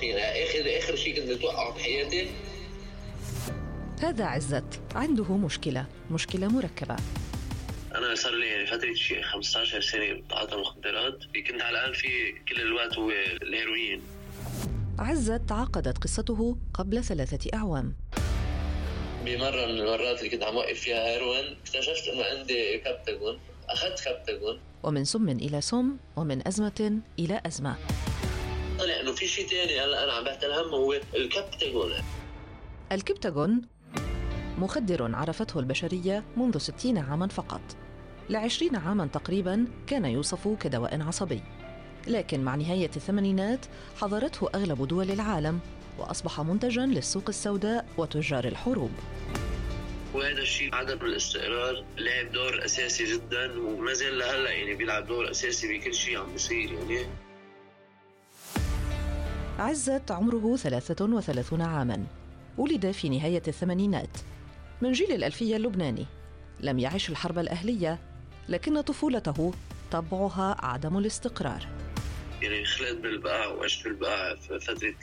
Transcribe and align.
فينا 0.00 0.44
اخر 0.44 0.78
آخر 0.78 0.96
شيء 0.96 1.16
كنت 1.16 1.30
اتوقعه 1.30 1.74
بحياتي. 1.74 2.28
هذا 4.02 4.24
عزت. 4.24 4.80
عنده 4.94 5.36
مشكلة. 5.36 5.86
مشكلة 6.10 6.48
مركبة. 6.48 6.96
أنا 7.94 8.14
صار 8.14 8.34
لي 8.34 8.46
يعني 8.46 8.66
فترة 8.66 8.94
شيء 8.94 9.22
15 9.22 9.80
سنة 9.80 10.12
بتعاطى 10.12 10.56
مخدرات 10.56 11.18
كنت 11.48 11.62
على 11.62 11.78
الاقل 11.78 11.94
في 11.94 12.32
كل 12.48 12.60
الوقت 12.60 12.98
هو 12.98 13.10
الهيروين. 13.42 14.02
عزت 14.98 15.42
تعقدت 15.48 15.98
قصته 15.98 16.56
قبل 16.74 17.04
ثلاثة 17.04 17.50
أعوام. 17.54 17.96
بمرة 19.24 19.66
من 19.66 19.78
المرات 19.78 20.18
اللي 20.18 20.30
كنت 20.30 20.42
عم 20.42 20.56
وقف 20.56 20.80
فيها 20.80 21.06
هيروين 21.06 21.56
اكتشفت 21.62 22.08
إنه 22.08 22.24
عندي 22.24 22.78
كابتاجون 22.78 23.38
أخذت 23.68 24.04
كابتاجون 24.04 24.60
ومن 24.82 25.04
سم 25.04 25.28
إلى 25.28 25.60
سم 25.60 25.96
ومن 26.16 26.48
أزمة 26.48 27.00
إلى 27.18 27.40
أزمة. 27.46 27.76
طلع 28.86 29.00
إنه 29.00 29.12
في 29.12 29.26
شيء 29.26 29.46
ثاني 29.46 29.80
هلأ 29.80 30.04
أنا 30.04 30.12
عم 30.12 30.24
بحتل 30.24 30.52
همه 30.52 30.76
هو 30.76 30.92
الكابتاجون 31.14 31.92
الكبتاجون 32.92 33.62
مخدر 34.58 35.14
عرفته 35.14 35.60
البشرية 35.60 36.24
منذ 36.36 36.58
60 36.58 36.98
عاما 36.98 37.28
فقط. 37.28 37.60
لعشرين 38.30 38.76
عاما 38.76 39.06
تقريبا 39.06 39.66
كان 39.86 40.04
يوصف 40.04 40.48
كدواء 40.60 41.02
عصبي. 41.02 41.42
لكن 42.06 42.44
مع 42.44 42.54
نهاية 42.54 42.90
الثمانينات 42.96 43.66
حضرته 44.00 44.48
أغلب 44.54 44.88
دول 44.88 45.10
العالم 45.10 45.60
وأصبح 45.98 46.40
منتجا 46.40 46.86
للسوق 46.86 47.24
السوداء 47.28 47.86
وتجار 47.98 48.44
الحروب. 48.44 48.92
وهذا 50.14 50.38
الشيء 50.38 50.74
عدم 50.74 51.06
الاستقرار 51.06 51.84
لعب 51.98 52.32
دور 52.32 52.64
أساسي 52.64 53.04
جدا 53.04 53.60
وما 53.60 53.92
زال 53.92 54.18
لهلأ 54.18 54.50
يعني 54.50 54.74
بيلعب 54.74 55.06
دور 55.06 55.30
أساسي 55.30 55.78
بكل 55.78 55.94
شيء 55.94 56.18
عم 56.18 56.32
بيصير 56.32 56.72
يعني. 56.72 57.25
عزت 59.58 60.10
عمره 60.10 60.56
33 60.56 61.62
عاما. 61.62 62.06
ولد 62.58 62.90
في 62.90 63.08
نهاية 63.08 63.42
الثمانينات. 63.48 64.18
من 64.82 64.92
جيل 64.92 65.12
الألفية 65.12 65.56
اللبناني. 65.56 66.06
لم 66.60 66.78
يعش 66.78 67.10
الحرب 67.10 67.38
الأهلية 67.38 67.98
لكن 68.48 68.80
طفولته 68.80 69.52
طبعها 69.92 70.56
عدم 70.58 70.98
الاستقرار. 70.98 71.66
يعني 72.42 72.64
خلقت 72.64 72.96
بالبقاع 72.96 73.46
وعشت 73.46 73.84
بالبقاع 73.84 74.34
في 74.34 74.58
فترة 74.60 74.94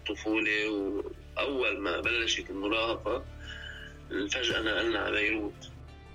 الطفولة 0.00 0.68
وأول 0.70 1.80
ما 1.80 2.00
بلشت 2.00 2.50
المراهقة 2.50 3.24
فجأة 4.10 4.62
نقلنا 4.62 4.98
على 4.98 5.20
بيروت 5.20 5.70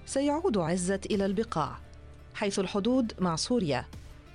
سيعود 0.06 0.58
عزت 0.58 1.06
إلى 1.06 1.26
البقاع 1.26 1.80
حيث 2.34 2.59
الحدود 2.59 3.14
مع 3.20 3.36
سوريا. 3.36 3.86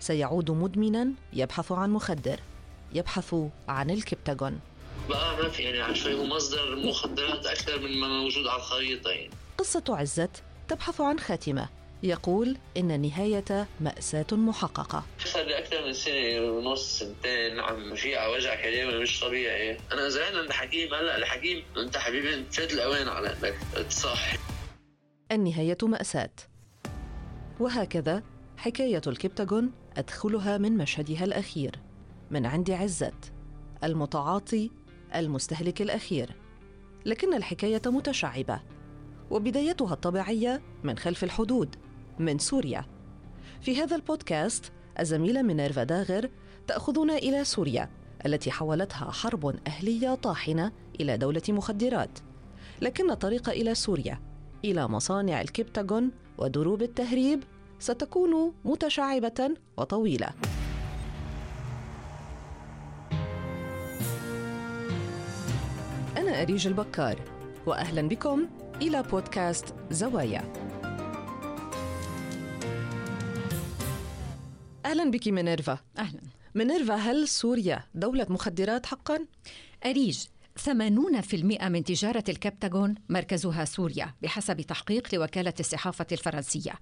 سيعود 0.00 0.50
مدمنا 0.50 1.12
يبحث 1.32 1.72
عن 1.72 1.90
مخدر. 1.90 2.40
يبحث 2.94 3.34
عن 3.68 3.90
الكبتاجون. 3.90 4.60
بقى 5.08 5.36
ما 5.42 5.48
في 5.48 5.62
يعني 5.62 5.80
عشان 5.80 6.12
هو 6.12 6.24
مصدر 6.24 6.76
مخدرات 6.76 7.46
أكثر 7.46 7.80
من 7.80 8.00
ما 8.00 8.08
موجود 8.08 8.46
على 8.46 8.56
الخريطة 8.56 9.10
يعني 9.10 9.30
قصة 9.58 9.84
عزت 9.88 10.42
تبحث 10.68 11.00
عن 11.00 11.18
خاتمة. 11.18 11.68
يقول 12.02 12.56
إن 12.76 12.90
النهاية 12.90 13.68
مأساة 13.80 14.26
محققة. 14.32 15.04
صار 15.24 15.44
لي 15.44 15.58
أكثر 15.58 15.86
من 15.86 15.92
سنة 15.92 16.40
ونص 16.40 16.98
سنتين 16.98 17.60
عم 17.60 17.94
في 17.94 18.16
على 18.16 18.32
وجع 18.32 18.54
كلامي 18.62 19.02
مش 19.02 19.20
طبيعي. 19.20 19.78
أنا 19.92 20.08
زعلان 20.08 20.38
عند 20.38 20.52
حكيم 20.52 20.94
هلأ 20.94 21.16
الحكيم 21.16 21.62
أنت 21.76 21.96
حبيبي 21.96 22.44
فات 22.52 22.72
الأوان 22.72 23.08
على 23.08 23.28
إنك 23.28 23.86
تصحي 23.88 24.38
النهاية 25.32 25.78
مأساة. 25.82 26.30
وهكذا 27.60 28.22
حكاية 28.56 29.02
الكبتاجون 29.06 29.72
أدخلها 29.96 30.58
من 30.58 30.76
مشهدها 30.76 31.24
الأخير. 31.24 31.83
من 32.34 32.46
عند 32.46 32.70
عزت 32.70 33.32
المتعاطي 33.84 34.70
المستهلك 35.14 35.82
الأخير. 35.82 36.36
لكن 37.06 37.34
الحكاية 37.34 37.82
متشعبة 37.86 38.60
وبدايتها 39.30 39.94
الطبيعية 39.94 40.62
من 40.82 40.98
خلف 40.98 41.24
الحدود 41.24 41.76
من 42.18 42.38
سوريا. 42.38 42.84
في 43.60 43.82
هذا 43.82 43.96
البودكاست 43.96 44.72
الزميلة 45.00 45.42
مينيرفا 45.42 45.84
داغر 45.84 46.30
تأخذنا 46.66 47.16
إلى 47.16 47.44
سوريا 47.44 47.90
التي 48.26 48.50
حولتها 48.50 49.10
حرب 49.10 49.56
أهلية 49.66 50.14
طاحنة 50.14 50.72
إلى 51.00 51.16
دولة 51.16 51.42
مخدرات. 51.48 52.18
لكن 52.82 53.10
الطريق 53.10 53.48
إلى 53.48 53.74
سوريا 53.74 54.20
إلى 54.64 54.88
مصانع 54.88 55.40
الكبتاجون 55.40 56.10
ودروب 56.38 56.82
التهريب 56.82 57.44
ستكون 57.78 58.52
متشعبة 58.64 59.50
وطويلة. 59.76 60.30
أنا 66.34 66.42
أريج 66.42 66.66
البكار. 66.66 67.20
وأهلا 67.66 68.08
بكم 68.08 68.48
إلى 68.82 69.02
بودكاست 69.02 69.74
زوايا. 69.90 70.52
أهلا 74.84 75.10
بك 75.10 75.28
مينيرفا 75.28 75.78
أهلا. 75.98 76.20
مينيرفا 76.54 76.94
هل 76.94 77.28
سوريا 77.28 77.84
دولة 77.94 78.26
مخدرات 78.30 78.86
حقا؟ 78.86 79.26
أريج 79.86 80.24
80% 80.58 81.68
من 81.68 81.84
تجارة 81.84 82.24
الكبتاغون 82.28 82.94
مركزها 83.08 83.64
سوريا 83.64 84.14
بحسب 84.22 84.60
تحقيق 84.60 85.14
لوكالة 85.14 85.54
الصحافة 85.60 86.06
الفرنسية. 86.12 86.72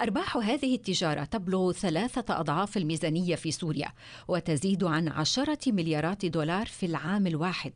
أرباح 0.00 0.36
هذه 0.36 0.74
التجارة 0.74 1.24
تبلغ 1.24 1.72
ثلاثة 1.72 2.40
أضعاف 2.40 2.76
الميزانية 2.76 3.34
في 3.34 3.50
سوريا 3.50 3.92
وتزيد 4.28 4.84
عن 4.84 5.08
عشرة 5.08 5.58
مليارات 5.66 6.26
دولار 6.26 6.66
في 6.66 6.86
العام 6.86 7.26
الواحد. 7.26 7.72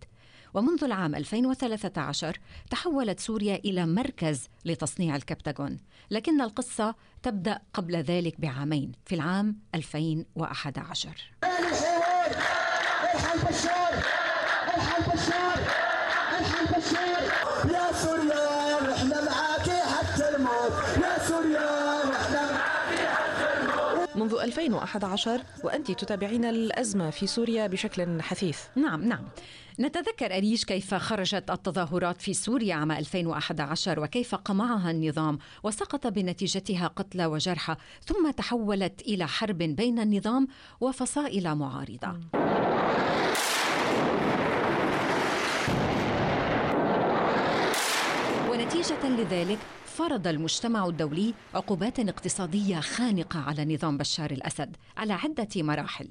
ومنذ 0.54 0.84
العام 0.84 1.14
2013 1.14 2.38
تحولت 2.70 3.20
سوريا 3.20 3.56
إلى 3.56 3.86
مركز 3.86 4.48
لتصنيع 4.64 5.16
الكبتاغون 5.16 5.78
لكن 6.10 6.40
القصة 6.40 6.94
تبدأ 7.22 7.58
قبل 7.74 7.96
ذلك 7.96 8.40
بعامين 8.40 8.92
في 9.06 9.14
العام 9.14 9.56
2011 9.74 11.08
يا 15.04 15.79
منذ 24.20 24.34
2011 24.34 25.40
وأنت 25.64 25.90
تتابعين 25.90 26.44
الأزمة 26.44 27.10
في 27.10 27.26
سوريا 27.26 27.66
بشكل 27.66 28.22
حثيث. 28.22 28.58
نعم 28.76 29.04
نعم. 29.04 29.24
نتذكر 29.80 30.36
أريج 30.36 30.64
كيف 30.64 30.94
خرجت 30.94 31.50
التظاهرات 31.50 32.22
في 32.22 32.34
سوريا 32.34 32.74
عام 32.74 32.92
2011 32.92 34.00
وكيف 34.00 34.34
قمعها 34.34 34.90
النظام 34.90 35.38
وسقط 35.62 36.06
بنتيجتها 36.06 36.86
قتلى 36.86 37.26
وجرحى 37.26 37.76
ثم 38.04 38.30
تحولت 38.30 39.00
إلى 39.00 39.28
حرب 39.28 39.58
بين 39.58 39.98
النظام 39.98 40.48
وفصائل 40.80 41.54
معارضة. 41.54 42.16
ونتيجة 48.80 49.08
لذلك 49.08 49.58
فرض 49.84 50.26
المجتمع 50.26 50.86
الدولي 50.86 51.34
عقوبات 51.54 52.00
اقتصادية 52.00 52.80
خانقة 52.80 53.40
على 53.40 53.74
نظام 53.74 53.98
بشار 53.98 54.30
الأسد 54.30 54.76
على 54.96 55.12
عدة 55.12 55.48
مراحل. 55.56 56.08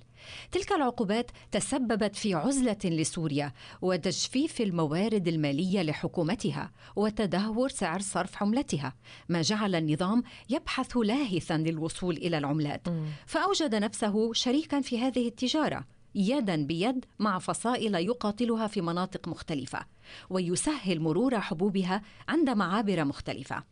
تلك 0.51 0.71
العقوبات 0.71 1.31
تسببت 1.51 2.15
في 2.15 2.33
عزلة 2.33 2.77
لسوريا 2.85 3.53
وتجفيف 3.81 4.61
الموارد 4.61 5.27
المالية 5.27 5.81
لحكومتها 5.81 6.71
وتدهور 6.95 7.69
سعر 7.69 7.99
صرف 7.99 8.43
عملتها، 8.43 8.93
ما 9.29 9.41
جعل 9.41 9.75
النظام 9.75 10.23
يبحث 10.49 10.97
لاهثا 10.97 11.57
للوصول 11.57 12.17
إلى 12.17 12.37
العملات، 12.37 12.87
فأوجد 13.25 13.75
نفسه 13.75 14.33
شريكا 14.33 14.81
في 14.81 14.99
هذه 14.99 15.27
التجارة. 15.27 15.98
يدا 16.15 16.55
بيد 16.65 17.05
مع 17.19 17.39
فصائل 17.39 17.95
يقاتلها 17.95 18.67
في 18.67 18.81
مناطق 18.81 19.27
مختلفة 19.27 19.79
ويسهل 20.29 20.99
مرور 20.99 21.39
حبوبها 21.39 22.01
عند 22.27 22.49
معابر 22.49 23.05
مختلفة. 23.05 23.63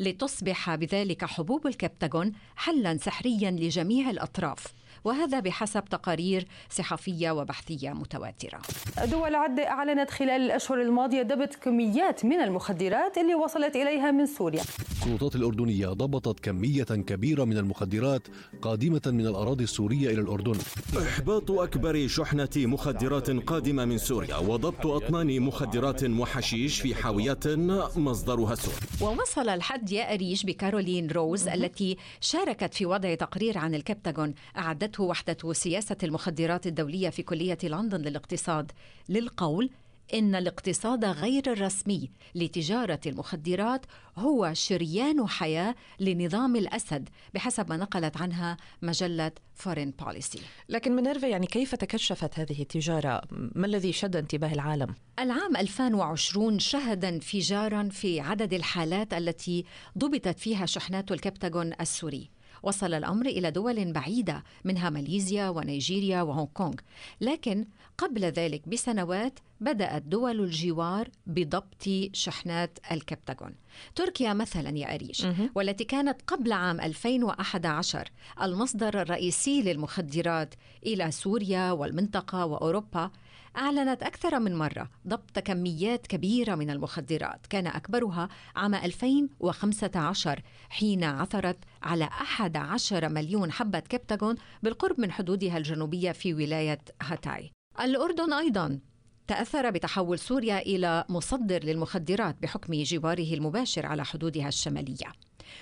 لتصبح 0.00 0.74
بذلك 0.74 1.24
حبوب 1.24 1.66
الكبتاغون 1.66 2.32
حلا 2.56 2.96
سحريا 2.96 3.50
لجميع 3.50 4.10
الأطراف. 4.10 4.66
وهذا 5.06 5.40
بحسب 5.40 5.84
تقارير 5.84 6.46
صحفية 6.70 7.30
وبحثية 7.30 7.90
متواترة. 7.90 8.60
دول 9.04 9.34
عده 9.34 9.68
أعلنت 9.68 10.10
خلال 10.10 10.42
الأشهر 10.42 10.82
الماضية 10.82 11.22
ضبط 11.22 11.54
كميات 11.54 12.24
من 12.24 12.40
المخدرات 12.40 13.18
اللي 13.18 13.34
وصلت 13.34 13.76
إليها 13.76 14.10
من 14.10 14.26
سوريا. 14.26 14.62
السلطات 15.02 15.36
الأردنية 15.36 15.86
ضبطت 15.86 16.40
كمية 16.40 16.84
كبيرة 16.84 17.44
من 17.44 17.56
المخدرات 17.56 18.22
قادمة 18.62 19.02
من 19.06 19.26
الأراضي 19.26 19.64
السورية 19.64 20.10
إلى 20.10 20.20
الأردن. 20.20 20.58
إحباط 21.02 21.50
أكبر 21.50 22.06
شحنة 22.06 22.48
مخدرات 22.56 23.30
قادمة 23.30 23.84
من 23.84 23.98
سوريا 23.98 24.36
وضبط 24.36 24.86
أطنان 24.86 25.40
مخدرات 25.40 26.04
وحشيش 26.04 26.80
في 26.80 26.94
حاويات 26.94 27.46
مصدرها 27.96 28.54
سوريا. 28.54 28.78
ووصل 29.00 29.48
الحد 29.48 29.92
يا 29.92 30.14
اريج 30.14 30.46
بكارولين 30.46 31.10
روز 31.10 31.48
التي 31.48 31.96
شاركت 32.20 32.74
في 32.74 32.86
وضع 32.86 33.14
تقرير 33.14 33.58
عن 33.58 33.74
الكبتاغون 33.74 34.34
اعدت 34.58 34.95
أعدته 35.00 35.48
وحدة 35.48 35.52
سياسة 35.52 35.96
المخدرات 36.02 36.66
الدولية 36.66 37.08
في 37.08 37.22
كلية 37.22 37.58
لندن 37.64 38.00
للاقتصاد 38.00 38.72
للقول 39.08 39.70
إن 40.14 40.34
الاقتصاد 40.34 41.04
غير 41.04 41.52
الرسمي 41.52 42.10
لتجارة 42.34 43.00
المخدرات 43.06 43.86
هو 44.16 44.50
شريان 44.54 45.28
حياة 45.28 45.74
لنظام 46.00 46.56
الأسد 46.56 47.08
بحسب 47.34 47.68
ما 47.68 47.76
نقلت 47.76 48.16
عنها 48.16 48.56
مجلة 48.82 49.32
فورين 49.54 49.90
بوليسي 49.90 50.40
لكن 50.68 50.96
مينيرفا 50.96 51.26
يعني 51.26 51.46
كيف 51.46 51.74
تكشفت 51.74 52.38
هذه 52.38 52.62
التجارة؟ 52.62 53.22
ما 53.30 53.66
الذي 53.66 53.92
شد 53.92 54.16
انتباه 54.16 54.52
العالم؟ 54.52 54.94
العام 55.18 55.56
2020 55.56 56.58
شهد 56.58 57.04
انفجارا 57.04 57.88
في 57.92 58.20
عدد 58.20 58.54
الحالات 58.54 59.14
التي 59.14 59.64
ضبطت 59.98 60.38
فيها 60.38 60.66
شحنات 60.66 61.12
الكبتاغون 61.12 61.72
السوري 61.80 62.35
وصل 62.66 62.94
الأمر 62.94 63.26
إلى 63.26 63.50
دول 63.50 63.92
بعيدة 63.92 64.44
منها 64.64 64.90
ماليزيا 64.90 65.48
ونيجيريا 65.48 66.22
وهونغ 66.22 66.46
كونغ. 66.54 66.74
لكن 67.20 67.66
قبل 67.98 68.24
ذلك 68.24 68.68
بسنوات 68.68 69.38
بدأت 69.60 70.02
دول 70.02 70.40
الجوار 70.40 71.08
بضبط 71.26 71.88
شحنات 72.12 72.78
الكبتاغون. 72.92 73.54
تركيا 73.94 74.32
مثلا 74.32 74.78
يا 74.78 74.94
أريش 74.94 75.26
والتي 75.54 75.84
كانت 75.84 76.22
قبل 76.26 76.52
عام 76.52 76.80
2011 76.80 78.10
المصدر 78.42 79.02
الرئيسي 79.02 79.62
للمخدرات 79.62 80.54
إلى 80.86 81.10
سوريا 81.10 81.72
والمنطقة 81.72 82.46
وأوروبا 82.46 83.10
أعلنت 83.56 84.02
أكثر 84.02 84.38
من 84.38 84.56
مرة 84.56 84.90
ضبط 85.06 85.38
كميات 85.38 86.06
كبيرة 86.06 86.54
من 86.54 86.70
المخدرات. 86.70 87.46
كان 87.46 87.66
أكبرها 87.66 88.28
عام 88.56 88.74
2015 88.74 90.42
حين 90.70 91.04
عثرت 91.04 91.58
على 91.82 92.04
11 92.04 93.08
مليون 93.08 93.52
حبة 93.52 93.78
كبتاغون 93.78 94.34
بالقرب 94.62 95.00
من 95.00 95.12
حدودها 95.12 95.58
الجنوبية 95.58 96.12
في 96.12 96.34
ولاية 96.34 96.78
هاتاي. 97.02 97.50
الأردن 97.80 98.32
أيضا 98.32 98.80
تأثر 99.26 99.70
بتحول 99.70 100.18
سوريا 100.18 100.58
إلى 100.58 101.04
مصدر 101.08 101.64
للمخدرات 101.64 102.36
بحكم 102.42 102.82
جواره 102.82 103.34
المباشر 103.34 103.86
على 103.86 104.04
حدودها 104.04 104.48
الشمالية. 104.48 105.12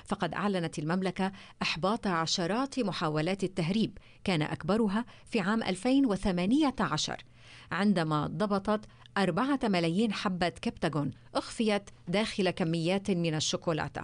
فقد 0.05 0.35
أعلنت 0.35 0.79
المملكة 0.79 1.33
إحباط 1.63 2.07
عشرات 2.07 2.81
محاولات 2.81 3.45
التهريب. 3.45 3.99
كان 4.25 4.43
أكبرها 4.43 5.05
في 5.27 5.41
عام 5.41 5.63
2018 5.63 7.25
عندما 7.73 8.27
ضبطت 8.27 8.85
أربعة 9.19 9.61
ملايين 9.65 10.13
حبة 10.13 10.49
كبتاغون 10.49 11.11
أخفيت 11.35 11.91
داخل 12.09 12.51
كميات 12.51 13.11
من 13.11 13.35
الشوكولاتة. 13.35 14.03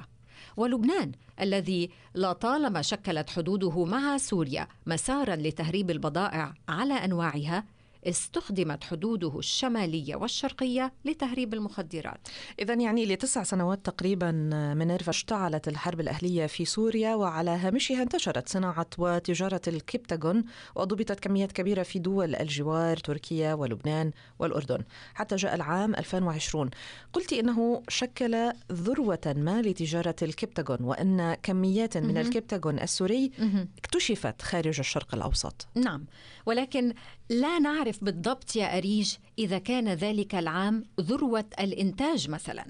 ولبنان 0.56 1.12
الذي 1.40 1.90
لطالما 2.14 2.82
شكلت 2.82 3.30
حدوده 3.30 3.84
مع 3.84 4.18
سوريا 4.18 4.68
مسارا 4.86 5.36
لتهريب 5.36 5.90
البضائع 5.90 6.54
على 6.68 6.94
أنواعها 6.94 7.64
استخدمت 8.04 8.84
حدوده 8.84 9.38
الشمالية 9.38 10.16
والشرقية 10.16 10.92
لتهريب 11.04 11.54
المخدرات. 11.54 12.28
إذا 12.58 12.74
يعني 12.74 13.06
لتسع 13.06 13.42
سنوات 13.42 13.86
تقريبا 13.86 14.30
مينيرفا 14.76 15.10
اشتعلت 15.10 15.68
الحرب 15.68 16.00
الأهلية 16.00 16.46
في 16.46 16.64
سوريا 16.64 17.14
وعلى 17.14 17.50
هامشها 17.50 18.02
انتشرت 18.02 18.48
صناعة 18.48 18.86
وتجارة 18.98 19.60
الكبتاغون 19.68 20.44
وضبطت 20.76 21.20
كميات 21.20 21.52
كبيرة 21.52 21.82
في 21.82 21.98
دول 21.98 22.34
الجوار 22.34 22.96
تركيا 22.96 23.54
ولبنان 23.54 24.10
والأردن 24.38 24.84
حتى 25.14 25.36
جاء 25.36 25.54
العام 25.54 25.94
2020 25.94 26.70
قلت 27.12 27.32
إنه 27.32 27.82
شكل 27.88 28.52
ذروة 28.72 29.34
ما 29.36 29.62
لتجارة 29.62 30.16
الكبتاغون 30.22 30.78
وأن 30.80 31.34
كميات 31.42 31.96
من 31.96 32.18
الكبتاغون 32.18 32.78
السوري 32.78 33.30
اكتشفت 33.78 34.42
خارج 34.42 34.78
الشرق 34.78 35.14
الأوسط. 35.14 35.66
نعم 35.74 36.04
ولكن 36.46 36.94
لا 37.30 37.58
نعرف 37.58 37.89
بالضبط 38.02 38.56
يا 38.56 38.78
أريج 38.78 39.14
إذا 39.38 39.58
كان 39.58 39.88
ذلك 39.88 40.34
العام 40.34 40.84
ذروة 41.00 41.44
الإنتاج 41.60 42.30
مثلا. 42.30 42.66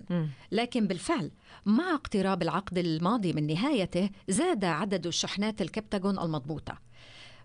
لكن 0.53 0.87
بالفعل 0.87 1.31
مع 1.67 1.95
اقتراب 1.95 2.43
العقد 2.43 2.79
الماضي 2.79 3.33
من 3.33 3.47
نهايته 3.47 4.11
زاد 4.29 4.65
عدد 4.65 5.09
شحنات 5.09 5.63
الكبتاغون 5.63 6.19
المضبوطة. 6.19 6.79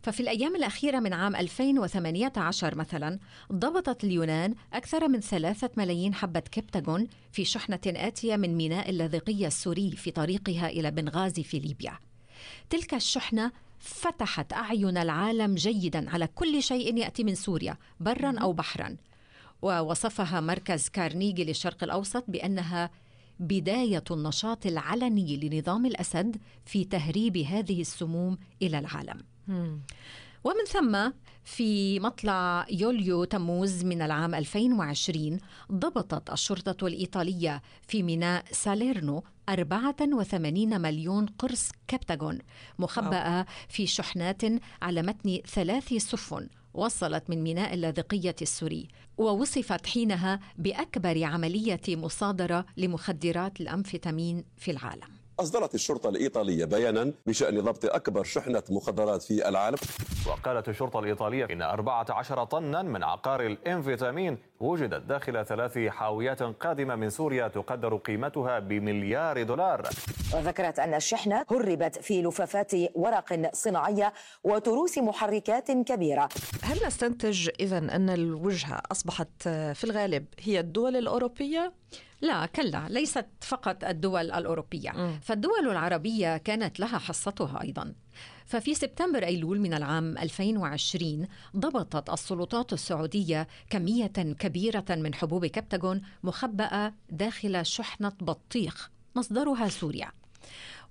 ففي 0.02 0.20
الأيام 0.20 0.56
الأخيرة 0.56 1.00
من 1.00 1.14
عام 1.14 1.36
2018 1.36 2.76
مثلا 2.76 3.20
ضبطت 3.52 4.04
اليونان 4.04 4.56
أكثر 4.74 5.08
من 5.08 5.20
ثلاثة 5.20 5.70
ملايين 5.78 6.14
حبة 6.14 6.40
كبتاغون 6.40 7.08
في 7.32 7.46
شحنة 7.46 7.80
آتية 7.86 8.36
من 8.36 8.56
ميناء 8.56 8.90
اللاذقية 8.90 9.48
السوري 9.48 9.92
في 9.92 10.12
طريقها 10.12 10.68
إلى 10.68 10.92
بنغازي 10.92 11.44
في 11.44 11.60
ليبيا. 11.60 12.00
تلك 12.70 12.94
الشحنة 12.94 13.52
فتحت 13.80 14.54
أعين 14.54 14.98
العالم 14.98 15.56
جيدا 15.56 16.10
على 16.10 16.28
كل 16.28 16.64
شيء 16.64 16.98
يأتي 16.98 17.24
من 17.24 17.36
سوريا 17.36 17.78
برا 18.00 18.40
أو 18.40 18.54
بحرا. 18.54 18.96
ووصفها 19.62 20.42
مركز 20.42 20.90
كارنيجي 20.90 21.44
للشرق 21.44 21.84
الأوسط 21.84 22.24
بأنها 22.28 22.90
بداية 23.40 24.04
النشاط 24.12 24.66
العلني 24.66 25.38
لنظام 25.38 25.86
الأسد 25.86 26.38
في 26.66 26.84
تهريب 26.84 27.38
هذه 27.38 27.82
السموم 27.82 28.38
إلى 28.62 28.80
العالم. 28.80 29.24
ومن 30.44 30.66
ثم 30.68 31.12
في 31.44 32.00
مطلع 32.00 32.66
يوليو 32.72 33.24
تموز 33.24 33.84
من 33.84 34.02
العام 34.02 34.36
2020 34.36 35.40
ضبطت 35.72 36.30
الشرطة 36.30 36.88
الإيطالية 36.88 37.62
في 37.88 38.04
ميناء 38.04 38.46
ساليرنو 38.52 39.24
84 39.50 40.82
مليون 40.82 41.26
قرص 41.26 41.70
كبتاغون 41.88 42.40
مخبأة 42.80 43.46
في 43.70 43.88
شحنات 43.88 44.42
على 44.82 45.02
متن 45.02 45.40
ثلاث 45.48 45.94
سفن 45.94 46.48
وصلت 46.74 47.30
من 47.30 47.44
ميناء 47.44 47.74
اللاذقية 47.74 48.36
السوري 48.42 48.88
ووصفت 49.18 49.88
حينها 49.88 50.40
بأكبر 50.58 51.24
عملية 51.24 51.82
مصادرة 51.90 52.66
لمخدرات 52.78 53.62
الأمفيتامين 53.62 54.44
في 54.58 54.72
العالم. 54.72 55.15
أصدرت 55.40 55.76
الشرطة 55.76 56.10
الإيطالية 56.10 56.66
بيانا 56.66 57.12
بشأن 57.26 57.62
ضبط 57.62 57.86
أكبر 57.86 58.24
شحنة 58.24 58.64
مخدرات 58.70 59.22
في 59.24 59.50
العالم. 59.50 59.78
وقالت 60.28 60.70
الشرطة 60.70 61.00
الإيطالية 61.00 61.46
إن 61.46 61.62
14 61.62 62.44
طنا 62.44 62.82
من 62.82 63.04
عقار 63.04 63.42
الإنفيتامين 63.46 64.38
وجدت 64.60 65.04
داخل 65.04 65.46
ثلاث 65.46 65.78
حاويات 65.78 66.44
قادمة 66.44 66.96
من 66.96 67.10
سوريا 67.10 67.48
تقدر 67.48 67.96
قيمتها 67.98 68.60
بمليار 68.60 69.44
دولار. 69.44 69.90
وذكرت 70.34 70.80
أن 70.80 70.94
الشحنة 70.94 71.46
هربت 71.52 71.98
في 71.98 72.22
لفافات 72.22 72.72
ورق 72.96 73.50
صناعية 73.54 74.14
وتروس 74.44 74.98
محركات 74.98 75.72
كبيرة. 75.72 76.30
هل 76.62 76.88
نستنتج 76.88 77.50
إذا 77.60 77.78
أن 77.78 78.10
الوجهة 78.10 78.82
أصبحت 78.92 79.42
في 79.50 79.84
الغالب 79.84 80.26
هي 80.40 80.60
الدول 80.60 80.96
الأوروبية؟ 80.96 81.74
لا 82.22 82.46
كلا 82.46 82.88
ليست 82.90 83.26
فقط 83.42 83.84
الدول 83.84 84.32
الأوروبية. 84.32 84.90
م. 84.92 85.20
فالدول 85.22 85.70
العربية 85.70 86.38
كانت 86.38 86.80
لها 86.80 86.98
حصتها 86.98 87.62
أيضا. 87.62 87.94
ففي 88.46 88.76
سبتمبر 88.76 89.24
أيلول 89.26 89.60
من 89.60 89.74
العام 89.74 90.18
2020 90.18 91.28
ضبطت 91.58 92.10
السلطات 92.10 92.74
السعودية 92.74 93.48
كمية 93.70 94.08
كبيرة 94.40 94.86
من 94.90 95.14
حبوب 95.14 95.46
كبتاغون 95.46 96.02
مخبأة 96.24 96.94
داخل 97.10 97.66
شحنة 97.66 98.14
بطيخ 98.22 98.92
مصدرها 99.16 99.70
سوريا. 99.70 100.12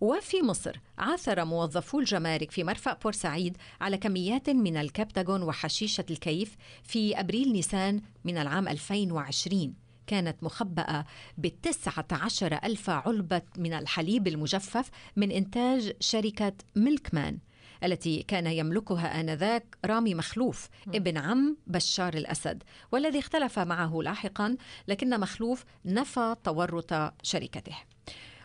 وفي 0.00 0.42
مصر 0.42 0.76
عثر 0.98 1.44
موظفو 1.44 2.00
الجمارك 2.00 2.50
في 2.50 2.64
مرفأ 2.64 2.92
بورسعيد 3.02 3.56
على 3.80 3.98
كميات 3.98 4.50
من 4.50 4.76
الكبتاغون 4.76 5.42
وحشيشة 5.42 6.04
الكيف 6.10 6.56
في 6.82 7.20
أبريل 7.20 7.52
نيسان 7.52 8.00
من 8.24 8.38
العام 8.38 8.68
2020 8.68 9.74
كانت 10.06 10.42
مخبأة 10.42 11.04
بتسعة 11.38 12.06
عشر 12.12 12.58
ألف 12.64 12.90
علبة 12.90 13.42
من 13.58 13.72
الحليب 13.72 14.28
المجفف 14.28 14.90
من 15.16 15.30
إنتاج 15.30 15.92
شركة 16.00 16.52
ميلكمان 16.76 17.38
التي 17.84 18.22
كان 18.22 18.46
يملكها 18.46 19.20
آنذاك 19.20 19.76
رامي 19.84 20.14
مخلوف 20.14 20.68
ابن 20.88 21.18
عم 21.18 21.56
بشار 21.66 22.14
الأسد 22.14 22.62
والذي 22.92 23.18
اختلف 23.18 23.58
معه 23.58 24.00
لاحقا 24.02 24.56
لكن 24.88 25.20
مخلوف 25.20 25.64
نفى 25.84 26.34
تورط 26.44 27.12
شركته. 27.22 27.76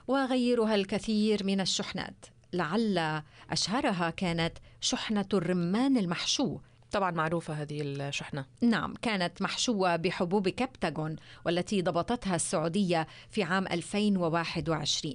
وغيرها 0.07 0.75
الكثير 0.75 1.45
من 1.45 1.61
الشحنات 1.61 2.25
لعل 2.53 3.23
أشهرها 3.49 4.09
كانت 4.09 4.57
شحنة 4.81 5.25
الرمان 5.33 5.97
المحشو 5.97 6.59
طبعا 6.91 7.11
معروفة 7.11 7.53
هذه 7.53 7.81
الشحنة. 7.81 8.45
نعم 8.61 8.93
كانت 9.01 9.41
محشوة 9.41 9.95
بحبوب 9.95 10.49
كبتاغون 10.49 11.15
والتي 11.45 11.81
ضبطتها 11.81 12.35
السعودية 12.35 13.07
في 13.29 13.43
عام 13.43 13.67
2021 13.67 15.13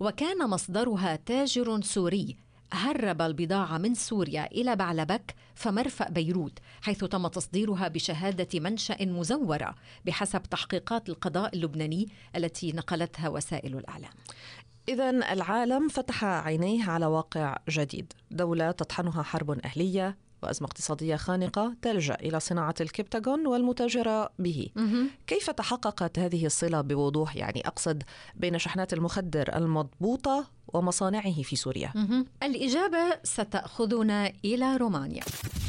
وكان 0.00 0.50
مصدرها 0.50 1.16
تاجر 1.16 1.80
سوري. 1.80 2.36
هرب 2.72 3.22
البضاعة 3.22 3.78
من 3.78 3.94
سوريا 3.94 4.46
إلى 4.46 4.76
بعلبك 4.76 5.34
فمرفأ 5.54 6.10
بيروت 6.10 6.58
حيث 6.82 7.04
تم 7.04 7.26
تصديرها 7.26 7.88
بشهادة 7.88 8.60
منشأ 8.60 8.96
مزورة 9.00 9.74
بحسب 10.06 10.42
تحقيقات 10.42 11.08
القضاء 11.08 11.54
اللبناني 11.54 12.08
التي 12.36 12.72
نقلتها 12.72 13.28
وسائل 13.28 13.76
الإعلام. 13.76 14.10
إذا 14.88 15.10
العالم 15.10 15.88
فتح 15.88 16.24
عينيه 16.24 16.90
على 16.90 17.06
واقع 17.06 17.56
جديد، 17.68 18.12
دولة 18.30 18.70
تطحنها 18.70 19.22
حرب 19.22 19.50
أهلية 19.50 20.16
وأزمة 20.42 20.68
اقتصادية 20.68 21.16
خانقة 21.16 21.74
تلجأ 21.82 22.14
إلى 22.14 22.40
صناعة 22.40 22.74
الكبتاغون 22.80 23.46
والمتاجرة 23.46 24.30
به. 24.38 24.68
كيف 25.26 25.50
تحققت 25.50 26.18
هذه 26.18 26.46
الصلة 26.46 26.80
بوضوح؟ 26.80 27.36
يعني 27.36 27.66
أقصد 27.66 28.02
بين 28.34 28.58
شحنات 28.58 28.92
المخدر 28.92 29.56
المضبوطة 29.56 30.50
ومصانعه 30.68 31.42
في 31.42 31.56
سوريا. 31.56 31.92
الإجابة 32.42 33.18
ستأخذنا 33.22 34.32
إلى 34.44 34.76
رومانيا. 34.76 35.22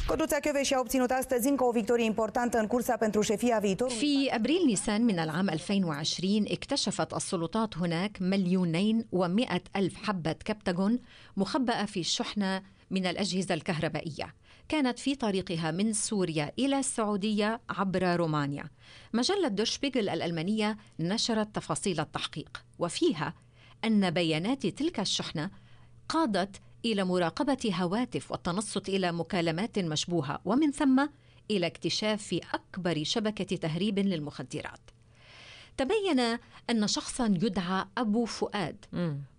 Conducea 0.07 0.39
Chiove 0.39 0.63
și-a 0.63 0.79
obținut 0.79 1.11
astăzi 1.11 1.47
încă 1.47 1.63
o 1.63 1.71
victorie 1.71 2.05
importantă 2.05 2.57
în 2.57 2.67
cursa 2.67 2.97
pentru 2.97 3.21
șefia 3.21 3.59
viitorului. 3.59 3.99
في 3.99 4.35
أبريل 4.35 4.65
نيسان 4.65 5.05
من 5.05 5.19
العام 5.19 5.49
2020 5.49 6.45
اكتشفت 6.51 7.13
السلطات 7.13 7.77
هناك 7.77 8.17
مليونين 8.21 9.05
ومئة 9.11 9.61
ألف 9.75 9.95
حبة 9.95 10.31
كبتاغون 10.31 10.99
مخبأة 11.37 11.85
في 11.85 12.03
شحنة 12.03 12.61
من 12.89 13.05
الأجهزة 13.05 13.53
الكهربائية 13.53 14.35
كانت 14.69 14.99
في 14.99 15.15
طريقها 15.15 15.71
من 15.71 15.93
سوريا 15.93 16.51
إلى 16.59 16.79
السعودية 16.79 17.61
عبر 17.69 18.15
رومانيا 18.15 18.69
مجلة 19.13 19.47
دوشبيغل 19.47 20.09
الألمانية 20.09 20.77
نشرت 20.99 21.55
تفاصيل 21.55 21.99
التحقيق 21.99 22.63
وفيها 22.79 23.33
أن 23.85 24.11
بيانات 24.11 24.67
تلك 24.67 24.99
الشحنة 24.99 25.51
قادت 26.09 26.61
إلى 26.85 27.03
مراقبة 27.03 27.71
هواتف 27.73 28.31
والتنصت 28.31 28.89
إلى 28.89 29.11
مكالمات 29.11 29.79
مشبوهة 29.79 30.41
ومن 30.45 30.71
ثم 30.71 31.07
إلى 31.51 31.67
اكتشاف 31.67 32.39
أكبر 32.53 33.03
شبكة 33.03 33.55
تهريب 33.55 33.99
للمخدرات. 33.99 34.79
تبين 35.77 36.19
أن 36.69 36.87
شخصا 36.87 37.25
يدعى 37.25 37.85
أبو 37.97 38.25
فؤاد 38.25 38.85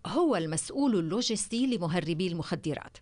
هو 0.06 0.36
المسؤول 0.36 0.98
اللوجستي 0.98 1.66
لمهربي 1.66 2.26
المخدرات. 2.28 2.96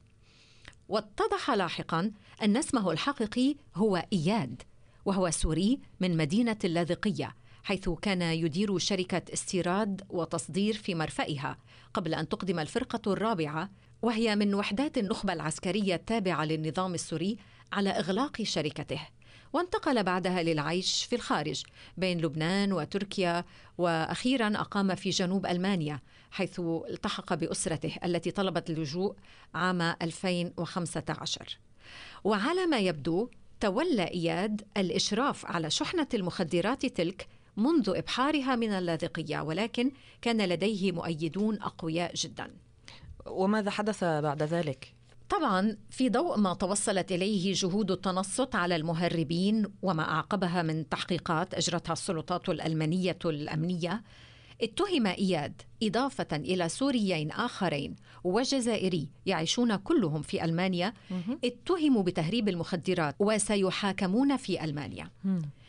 واتضح 0.89 1.51
لاحقا 1.51 2.13
أن 2.43 2.57
اسمه 2.57 2.91
الحقيقي 2.91 3.57
هو 3.77 4.05
إياد 4.13 4.63
وهو 5.05 5.31
سوري 5.31 5.81
من 6.01 6.17
مدينة 6.17 6.57
اللاذقية 6.65 7.35
حيث 7.63 7.89
كان 7.89 8.23
يدير 8.23 8.79
شركة 8.79 9.23
استيراد 9.33 10.03
وتصدير 10.09 10.75
في 10.75 10.95
مرفئها 10.95 11.59
قبل 11.95 12.15
أن 12.15 12.29
تقدم 12.29 12.59
الفرقة 12.59 13.13
الرابعة 13.13 13.71
وهي 14.03 14.37
من 14.37 14.55
وحدات 14.55 14.99
النخبة 14.99 15.33
العسكرية 15.33 15.95
التابعة 15.95 16.45
للنظام 16.45 16.95
السوري 16.95 17.37
على 17.73 17.91
إغلاق 17.91 18.43
شركته. 18.43 19.01
وانتقل 19.53 20.03
بعدها 20.03 20.43
للعيش 20.43 21.05
في 21.05 21.17
الخارج 21.17 21.63
بين 21.97 22.21
لبنان 22.21 22.73
وتركيا 22.73 23.45
وأخيرا 23.79 24.53
أقام 24.57 24.95
في 24.95 25.11
جنوب 25.11 25.47
ألمانيا 25.47 26.01
حيث 26.31 26.61
التحق 26.61 27.35
بأسرته 27.35 27.97
التي 28.05 28.31
طلبت 28.31 28.71
اللجوء 28.71 29.15
عام 29.55 29.83
2015 29.83 31.59
وعلى 32.25 32.67
ما 32.67 32.79
يبدو 32.79 33.29
تولى 33.61 34.05
إياد 34.05 34.63
الإشراف 34.77 35.47
على 35.47 35.71
شحنة 35.71 36.09
المخدرات 36.15 36.87
تلك 36.87 37.29
منذ 37.57 37.93
إبحارها 37.97 38.57
من 38.57 38.71
اللاذقية 38.71 39.41
ولكن 39.41 39.91
كان 40.23 40.49
لديه 40.49 40.93
مؤيدون 40.93 41.63
أقوياء 41.63 42.15
جدا 42.15 42.51
وماذا 43.27 43.71
حدث 43.71 44.05
بعد 44.05 44.43
ذلك؟ 44.43 44.98
طبعا 45.31 45.77
في 45.91 46.09
ضوء 46.09 46.39
ما 46.39 46.55
توصلت 46.55 47.13
إليه 47.13 47.53
جهود 47.53 47.91
التنصت 47.91 48.55
على 48.55 48.77
المهربين 48.77 49.67
وما 49.83 50.03
أعقبها 50.03 50.63
من 50.63 50.89
تحقيقات 50.89 51.55
أجرتها 51.55 51.93
السلطات 51.93 52.49
الألمانية 52.49 53.19
الأمنية. 53.25 54.03
اتهم 54.63 55.07
إياد 55.07 55.63
إضافة 55.83 56.37
إلى 56.37 56.69
سوريين 56.69 57.31
آخرين 57.31 57.97
وجزائري 58.25 59.09
يعيشون 59.27 59.77
كلهم 59.77 60.23
في 60.23 60.45
ألمانيا. 60.45 60.93
اتهموا 61.45 62.03
بتهريب 62.03 62.49
المخدرات 62.49 63.15
وسيحاكمون 63.19 64.37
في 64.37 64.65
ألمانيا. 64.65 65.11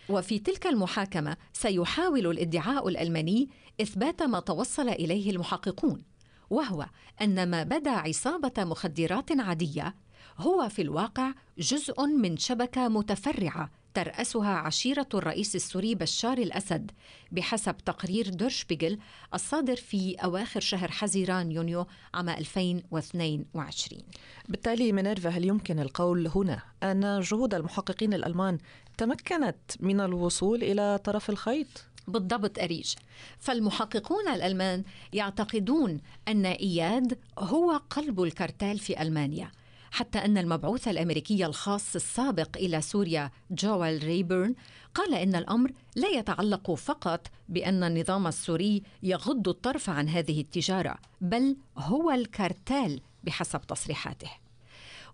وفي 0.10 0.40
تلك 0.40 0.68
المحاكمة 0.68 1.38
سيحاول 1.54 2.28
الادعاء 2.28 2.88
الألماني 2.88 3.50
إثبات 3.82 4.22
ما 4.24 4.40
توصل 4.40 4.90
إليه 4.90 5.32
المحققون. 5.32 6.02
وهو 6.50 6.86
أن 7.22 7.50
ما 7.50 7.64
بدا 7.64 7.92
عصابة 7.92 8.64
مخدرات 8.64 9.40
عادية 9.40 9.96
هو 10.38 10.70
في 10.70 10.82
الواقع 10.82 11.34
جزء 11.58 12.06
من 12.06 12.38
شبكة 12.38 12.88
متفرعة 12.88 13.70
ترأسها 13.94 14.50
عشيرة 14.50 15.08
الرئيس 15.14 15.56
السوري 15.56 15.96
بشار 15.96 16.38
الأسد 16.38 16.92
بحسب 17.32 17.78
تقرير 17.78 18.30
دير 18.30 18.53
شبيغل 18.53 19.00
الصادر 19.34 19.76
في 19.76 20.16
أواخر 20.16 20.60
شهر 20.60 20.92
حزيران 20.92 21.52
يونيو 21.52 21.88
عام 22.14 22.30
2022 22.30 24.02
بالتالي 24.50 24.92
مينيرفا 24.92 25.30
هل 25.30 25.46
يمكن 25.46 25.80
القول 25.80 26.28
هنا 26.28 26.62
أن 26.84 27.20
جهود 27.20 27.54
المحققين 27.54 28.14
الألمان 28.14 28.58
تمكنت 28.98 29.56
من 29.80 30.00
الوصول 30.00 30.64
إلى 30.64 31.00
طرف 31.04 31.30
الخيط؟ 31.30 31.68
بالضبط 32.10 32.60
أريج. 32.60 32.94
فالمحققون 33.40 34.28
الألمان 34.28 34.84
يعتقدون 35.14 36.02
أن 36.28 36.46
إياد 36.46 37.20
هو 37.40 37.82
قلب 37.90 38.24
الكارتال 38.24 38.80
في 38.80 39.02
ألمانيا 39.02 39.52
حتى 39.92 40.18
أن 40.20 40.38
المبعوث 40.38 40.88
الأمريكي 40.88 41.46
الخاص 41.46 41.96
السابق 41.96 42.58
إلى 42.58 42.82
سوريا 42.82 43.32
جويل 43.52 44.04
ريبرن 44.04 44.56
قال 44.96 45.14
إن 45.14 45.36
الأمر 45.36 45.72
لا 45.96 46.08
يتعلق 46.08 46.72
فقط 46.72 47.28
بأن 47.50 47.84
النظام 47.84 48.28
السوري 48.28 48.84
يغض 49.04 49.48
الطرف 49.48 49.90
عن 49.90 50.10
هذه 50.10 50.42
التجارة 50.42 50.96
بل 51.22 51.58
هو 51.78 52.12
الكارتال 52.12 53.02
بحسب 53.24 53.62
تصريحاته. 53.62 54.30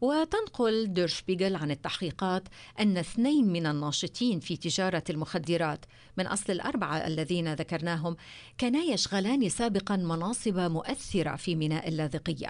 وتنقل 0.06 0.94
ديرشبيغل 0.94 1.56
عن 1.56 1.72
التحقيقات 1.72 2.44
أن 2.80 2.98
اثنين 2.98 3.48
من 3.48 3.66
الناشطين 3.66 4.40
في 4.40 4.58
تجارة 4.58 5.04
المخدرات 5.10 5.86
من 6.18 6.28
أصل 6.28 6.52
الأربعة 6.54 7.08
الذين 7.08 7.54
ذكرناهم 7.54 8.16
كانا 8.58 8.84
يشغلان 8.84 9.50
سابقا 9.50 9.96
مناصب 9.96 10.60
مؤثرة 10.60 11.36
في 11.36 11.56
ميناء 11.56 11.88
اللاذقية 11.88 12.50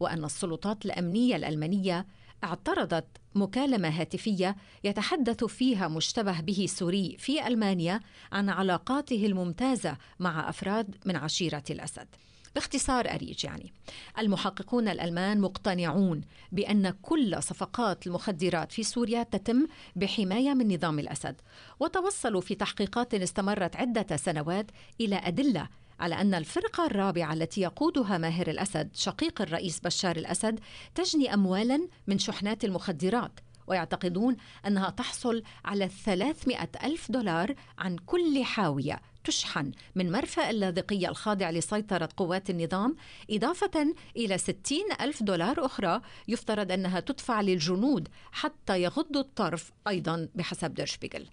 وأن 0.00 0.24
السلطات 0.24 0.84
الأمنية 0.84 1.36
الألمانية 1.36 2.06
اعترضت 2.44 3.06
مكالمة 3.34 3.88
هاتفية 3.88 4.56
يتحدث 4.84 5.44
فيها 5.44 5.88
مشتبه 5.88 6.40
به 6.40 6.66
سوري 6.68 7.16
في 7.18 7.46
ألمانيا 7.46 8.00
عن 8.32 8.48
علاقاته 8.48 9.26
الممتازة 9.26 9.96
مع 10.18 10.48
أفراد 10.48 10.96
من 11.06 11.16
عشيرة 11.16 11.64
الأسد. 11.70 12.08
باختصار 12.54 13.14
أريج 13.14 13.44
يعني. 13.44 13.72
المحققون 14.18 14.88
الألمان 14.88 15.40
مقتنعون 15.40 16.20
بأن 16.52 16.90
كل 17.02 17.42
صفقات 17.42 18.06
المخدرات 18.06 18.72
في 18.72 18.82
سوريا 18.82 19.22
تتم 19.22 19.66
بحماية 19.96 20.54
من 20.54 20.74
نظام 20.74 20.98
الأسد 20.98 21.40
وتوصلوا 21.80 22.40
في 22.40 22.54
تحقيقات 22.54 23.14
استمرت 23.14 23.76
عدة 23.76 24.16
سنوات 24.16 24.70
إلى 25.00 25.16
أدلة 25.16 25.68
على 26.00 26.20
أن 26.20 26.34
الفرقة 26.34 26.86
الرابعة 26.86 27.32
التي 27.32 27.60
يقودها 27.60 28.18
ماهر 28.18 28.48
الأسد 28.48 28.90
شقيق 28.94 29.42
الرئيس 29.42 29.80
بشار 29.80 30.16
الأسد 30.16 30.60
تجني 30.94 31.34
أموالا 31.34 31.88
من 32.06 32.18
شحنات 32.18 32.64
المخدرات 32.64 33.40
ويعتقدون 33.66 34.36
أنها 34.66 34.90
تحصل 34.90 35.42
على 35.64 35.88
300 35.88 36.68
ألف 36.84 37.10
دولار 37.10 37.54
عن 37.78 37.96
كل 37.96 38.44
حاوية. 38.44 39.00
تشحن 39.24 39.72
من 39.94 40.12
مرفأ 40.12 40.50
اللاذقية 40.50 41.08
الخاضع 41.08 41.50
لسيطرة 41.50 42.08
قوات 42.16 42.50
النظام 42.50 42.96
إضافة 43.30 43.94
إلى 44.16 44.38
60 44.38 44.58
ألف 45.00 45.22
دولار 45.22 45.66
أخرى 45.66 46.00
يفترض 46.28 46.72
أنها 46.72 47.00
تدفع 47.00 47.40
للجنود 47.40 48.08
حتى 48.32 48.82
يغضوا 48.82 49.20
الطرف 49.20 49.72
أيضا 49.88 50.28
بحسب 50.34 50.74
ديرشبيغل 50.74 51.26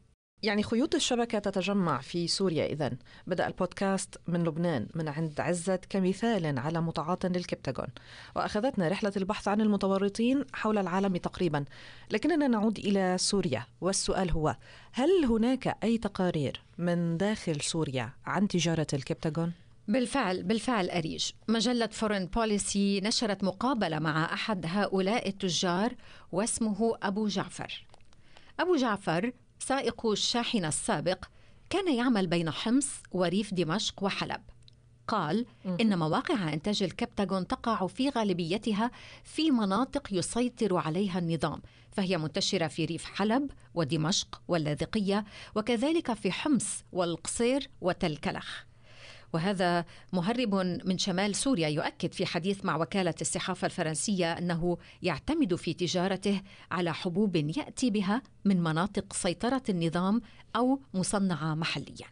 يعني 0.43 0.63
خيوط 0.63 0.95
الشبكة 0.95 1.39
تتجمع 1.39 2.01
في 2.01 2.27
سوريا 2.27 2.65
إذا 2.65 2.91
بدأ 3.27 3.47
البودكاست 3.47 4.15
من 4.27 4.43
لبنان 4.43 4.87
من 4.95 5.07
عند 5.07 5.39
عزة 5.39 5.79
كمثال 5.89 6.59
على 6.59 6.81
متعاط 6.81 7.25
للكبتاغون 7.25 7.87
وأخذتنا 8.35 8.87
رحلة 8.87 9.11
البحث 9.17 9.47
عن 9.47 9.61
المتورطين 9.61 10.45
حول 10.53 10.77
العالم 10.77 11.17
تقريبا. 11.17 11.65
لكننا 12.11 12.47
نعود 12.47 12.77
إلى 12.77 13.15
سوريا 13.19 13.65
والسؤال 13.81 14.31
هو 14.31 14.55
هل 14.91 15.25
هناك 15.25 15.77
أي 15.83 15.97
تقارير 15.97 16.61
من 16.77 17.17
داخل 17.17 17.61
سوريا 17.61 18.13
عن 18.25 18.47
تجارة 18.47 18.87
الكبتاغون؟ 18.93 19.53
بالفعل 19.87 20.43
بالفعل 20.43 20.89
أريج. 20.89 21.31
مجلة 21.47 21.87
فورين 21.87 22.25
بوليسي 22.25 23.01
نشرت 23.01 23.43
مقابلة 23.43 23.99
مع 23.99 24.33
أحد 24.33 24.65
هؤلاء 24.65 25.27
التجار 25.27 25.95
واسمه 26.31 26.97
أبو 27.03 27.27
جعفر. 27.27 27.87
أبو 28.59 28.75
جعفر 28.75 29.31
سائق 29.59 30.05
الشاحنة 30.05 30.67
السابق 30.67 31.25
كان 31.69 31.95
يعمل 31.95 32.27
بين 32.27 32.51
حمص 32.51 32.87
وريف 33.11 33.53
دمشق 33.53 34.03
وحلب. 34.03 34.41
قال 35.07 35.45
إن 35.81 35.99
مواقع 35.99 36.53
إنتاج 36.53 36.83
الكبتاغون 36.83 37.47
تقع 37.47 37.87
في 37.87 38.09
غالبيتها 38.09 38.91
في 39.23 39.51
مناطق 39.51 40.07
يسيطر 40.11 40.77
عليها 40.77 41.19
النظام 41.19 41.61
فهي 41.91 42.17
منتشرة 42.17 42.67
في 42.67 42.85
ريف 42.85 43.05
حلب 43.05 43.51
ودمشق 43.73 44.41
واللاذقية 44.47 45.25
وكذلك 45.55 46.13
في 46.13 46.31
حمص 46.31 46.83
والقصير 46.91 47.69
وتل 47.81 48.17
كلخ 48.17 48.66
وهذا 49.33 49.85
مهرب 50.13 50.55
من 50.85 50.97
شمال 50.97 51.35
سوريا 51.35 51.67
يؤكد 51.67 52.11
في 52.11 52.25
حديث 52.25 52.65
مع 52.65 52.77
وكالة 52.77 53.13
الصحافة 53.21 53.65
الفرنسية 53.65 54.31
أنه 54.33 54.77
يعتمد 55.03 55.55
في 55.55 55.73
تجارته 55.73 56.41
على 56.71 56.93
حبوب 56.93 57.35
يأتي 57.35 57.89
بها 57.89 58.21
من 58.45 58.63
مناطق 58.63 59.13
سيطرة 59.13 59.63
النظام 59.69 60.21
أو 60.55 60.79
مصنعة 60.93 61.55
محليا 61.55 62.07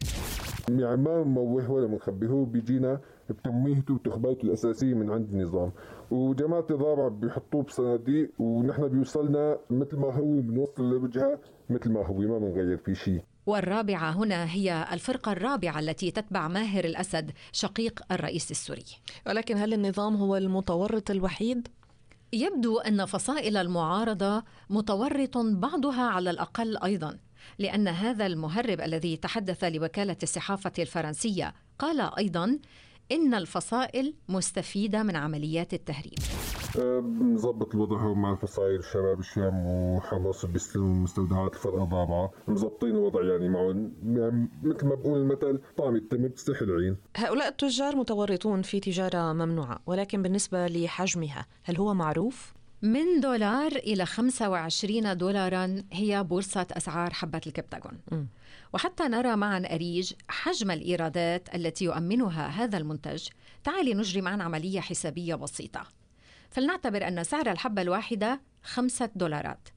يعني 0.68 0.96
ما 0.96 1.24
موه 1.24 1.70
ولا 1.70 1.86
مخبي 1.86 2.26
هو 2.28 2.44
بيجينا 2.44 3.00
بتمويهته 3.30 3.94
وتخبايته 3.94 4.44
الأساسية 4.44 4.94
من 4.94 5.10
عند 5.10 5.28
النظام. 5.32 5.72
وجماعة 6.10 6.66
النظام 6.70 7.20
بيحطوه 7.20 7.62
بصناديق 7.62 8.30
ونحن 8.38 8.88
بيوصلنا 8.88 9.58
مثل 9.70 9.96
ما 9.96 10.14
هو 10.14 10.40
بنوصل 10.40 10.90
لوجهه 10.90 11.38
مثل 11.70 11.90
ما 11.92 12.06
هو 12.06 12.18
ما 12.18 12.38
بنغير 12.38 12.76
فيه 12.76 12.92
شيء. 12.94 13.22
والرابعة 13.46 14.10
هنا 14.10 14.52
هي 14.52 14.88
الفرقة 14.92 15.32
الرابعة 15.32 15.78
التي 15.78 16.10
تتبع 16.10 16.48
ماهر 16.48 16.84
الأسد 16.84 17.32
شقيق 17.52 18.00
الرئيس 18.12 18.50
السوري 18.50 18.84
ولكن 19.26 19.56
هل 19.56 19.72
النظام 19.72 20.16
هو 20.16 20.36
المتورط 20.36 21.10
الوحيد؟ 21.10 21.68
يبدو 22.32 22.78
أن 22.78 23.04
فصائل 23.04 23.56
المعارضة 23.56 24.42
متورط 24.70 25.38
بعضها 25.38 26.02
على 26.02 26.30
الأقل 26.30 26.76
أيضا 26.76 27.18
لأن 27.58 27.88
هذا 27.88 28.26
المهرب 28.26 28.80
الذي 28.80 29.16
تحدث 29.16 29.64
لوكالة 29.64 30.16
الصحافة 30.22 30.72
الفرنسية 30.78 31.54
قال 31.78 32.00
أيضا 32.18 32.58
إن 33.12 33.34
الفصائل 33.34 34.14
مستفيدة 34.28 35.02
من 35.02 35.16
عمليات 35.16 35.74
التهريب. 35.74 36.18
مظبط 37.20 37.74
الوضع 37.74 38.12
مع 38.12 38.32
الفصائل 38.32 38.84
شباب 38.84 39.18
الشام 39.18 39.66
وحماس 39.66 40.46
بيستلموا 40.46 40.94
مستودعات 40.94 41.52
الفرقة 41.54 41.84
الرابعة 41.84 42.30
مظبطين 42.48 42.90
الوضع 42.90 43.22
يعني 43.24 43.48
معهم 43.48 43.92
يعني 44.04 44.48
مثل 44.62 44.86
ما 44.86 44.94
بقول 44.94 45.18
المثل 45.18 45.60
طعم 45.78 45.96
التمر 45.96 46.28
بسح 46.28 46.60
العين. 46.62 46.96
هؤلاء 47.16 47.48
التجار 47.48 47.96
متورطون 47.96 48.62
في 48.62 48.80
تجارة 48.80 49.32
ممنوعة 49.32 49.80
ولكن 49.86 50.22
بالنسبة 50.22 50.66
لحجمها 50.66 51.46
هل 51.64 51.76
هو 51.76 51.94
معروف؟ 51.94 52.55
من 52.82 53.20
دولار 53.20 53.72
إلى 53.72 54.06
25 54.06 55.16
دولارا 55.16 55.82
هي 55.92 56.24
بورصة 56.24 56.66
أسعار 56.72 57.12
حبة 57.12 57.40
الكبتاغون. 57.46 57.98
وحتى 58.72 59.04
نرى 59.04 59.36
معا 59.36 59.62
أريج 59.70 60.12
حجم 60.28 60.70
الإيرادات 60.70 61.54
التي 61.54 61.84
يؤمنها 61.84 62.48
هذا 62.48 62.78
المنتج 62.78 63.28
تعالي 63.64 63.94
نجري 63.94 64.20
معا 64.20 64.42
عملية 64.42 64.80
حسابية 64.80 65.34
بسيطة. 65.34 65.86
فلنعتبر 66.50 67.08
أن 67.08 67.24
سعر 67.24 67.50
الحبة 67.50 67.82
الواحدة 67.82 68.40
خمسة 68.62 69.10
دولارات. 69.14 69.68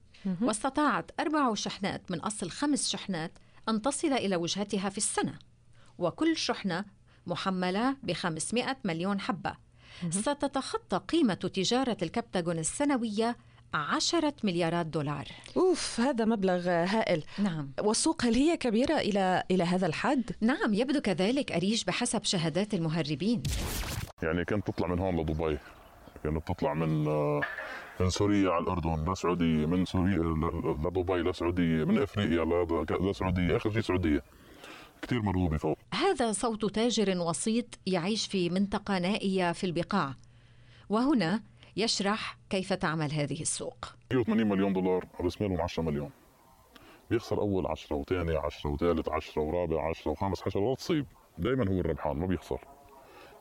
واستطاعت 0.41 1.11
أربع 1.19 1.53
شحنات 1.53 2.11
من 2.11 2.19
أصل 2.19 2.49
خمس 2.49 2.89
شحنات 2.89 3.31
أن 3.69 3.81
تصل 3.81 4.13
إلى 4.13 4.35
وجهتها 4.35 4.89
في 4.89 4.97
السنة. 4.97 5.39
وكل 5.97 6.37
شحنة 6.37 6.85
محملة 7.27 7.95
ب 8.03 8.13
500 8.13 8.77
مليون 8.83 9.19
حبة. 9.19 9.68
ستتخطى 10.09 10.97
قيمة 11.07 11.33
تجارة 11.33 11.97
الكبتاغون 12.01 12.59
السنوية 12.59 13.37
عشرة 13.73 14.33
مليارات 14.43 14.85
دولار. 14.85 15.25
أوف 15.57 15.99
هذا 15.99 16.25
مبلغ 16.25 16.69
هائل. 16.69 17.23
نعم. 17.39 17.71
والسوق 17.81 18.25
هل 18.25 18.33
هي 18.33 18.57
كبيرة 18.57 18.97
إلى 18.97 19.43
إلى 19.51 19.63
هذا 19.63 19.87
الحد؟ 19.87 20.31
نعم 20.41 20.73
يبدو 20.73 21.01
كذلك 21.01 21.51
أريج 21.51 21.83
بحسب 21.87 22.23
شهادات 22.23 22.73
المهربين. 22.73 23.43
يعني 24.23 24.45
كانت 24.45 24.67
تطلع 24.67 24.87
من 24.87 24.99
هون 24.99 25.19
لدبي. 25.19 25.57
كانت 26.23 26.47
تطلع 26.47 26.73
من 26.73 27.03
من 27.99 28.09
سوريا 28.09 28.51
على 28.51 28.63
الأردن 28.63 29.11
لسعودية 29.11 29.65
من 29.65 29.85
سوريا 29.85 30.17
لدبي 30.85 31.13
لسعودية 31.13 31.83
من 31.83 32.01
أفريقيا 32.01 32.65
لسعودية 33.01 33.57
آخر 33.57 33.71
شيء 33.71 33.81
سعودية. 33.81 34.23
كثير 35.01 35.21
مرغوبة. 35.21 35.57
فوق 35.57 35.77
هذا 35.93 36.31
صوت 36.31 36.65
تاجر 36.65 37.17
وسيط 37.17 37.65
يعيش 37.85 38.27
في 38.27 38.49
منطقة 38.49 38.99
نائية 38.99 39.51
في 39.51 39.63
البقاع. 39.63 40.13
وهنا 40.89 41.43
يشرح 41.77 42.37
كيف 42.49 42.73
تعمل 42.73 43.11
هذه 43.11 43.41
السوق. 43.41 43.85
80 44.09 44.47
مليون 44.47 44.73
دولار 44.73 45.07
رسم 45.21 45.45
لهم 45.45 45.61
10 45.61 45.83
مليون. 45.83 46.09
بيخسر 47.09 47.37
أول 47.37 47.67
10 47.67 47.95
وثاني 47.95 48.35
10 48.35 48.69
وثالث 48.69 49.09
10 49.09 49.41
ورابع 49.41 49.89
10 49.89 50.11
وخامس 50.11 50.41
10 50.41 50.61
ولا 50.61 50.75
تصيب 50.75 51.05
دائما 51.37 51.69
هو 51.69 51.79
الربحان 51.79 52.17
ما 52.17 52.25
بيخسر. 52.25 52.59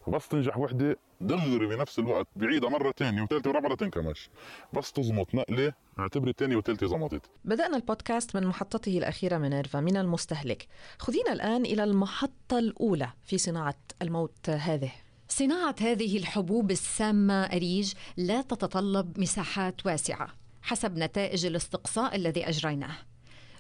وبس 0.09 0.29
تنجح 0.29 0.59
وحدة 0.59 0.97
دغري 1.21 1.67
بنفس 1.67 1.99
الوقت 1.99 2.27
بعيدها 2.37 2.71
مرة 2.71 2.95
ثانية 2.99 3.23
وثالثة 3.23 3.51
ورابعة 3.51 3.75
تنكمش 3.75 4.31
بس 4.73 4.93
تزمط 4.93 5.35
نقلة 5.35 5.73
اعتبري 5.99 6.31
الثانية 6.31 6.57
والثالثة 6.57 6.87
زمطت. 6.87 7.31
بدأنا 7.45 7.77
البودكاست 7.77 8.37
من 8.37 8.47
محطته 8.47 8.99
الأخيرة 8.99 9.39
مينيرفا 9.39 9.81
من 9.81 9.97
المستهلك. 9.97 10.69
خذينا 10.99 11.33
الآن 11.33 11.65
إلى 11.65 11.85
المحطة 11.85 12.59
الأولى 12.59 13.09
في 13.25 13.39
صناعة 13.39 13.79
الموت 14.03 14.51
هذه. 14.51 14.93
صناعة 15.29 15.75
هذه 15.81 16.19
الحبوب 16.19 16.71
السامة 16.71 17.45
أريج 17.45 17.93
لا 18.17 18.43
تتطلب 18.43 19.21
مساحات 19.21 19.87
واسعة 19.87 20.29
حسب 20.63 20.99
نتائج 20.99 21.47
الاستقصاء 21.47 22.17
الذي 22.17 22.49
أجريناه. 22.49 22.97